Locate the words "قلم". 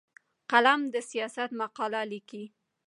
0.51-0.81